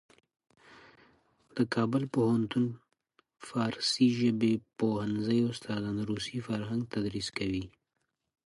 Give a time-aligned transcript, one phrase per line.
[1.55, 2.65] د کابل پوهنتون
[3.47, 7.65] فارسي ژبې پوهنځي استادان روسي فرهنګ تدریس کوي.